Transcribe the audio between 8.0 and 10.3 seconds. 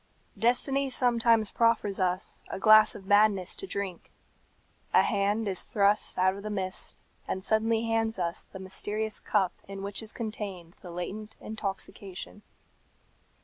us the mysterious cup in which is